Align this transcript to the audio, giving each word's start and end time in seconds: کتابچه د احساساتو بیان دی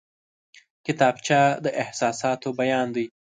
کتابچه 0.85 1.39
د 1.63 1.65
احساساتو 1.83 2.49
بیان 2.59 2.87
دی 2.95 3.05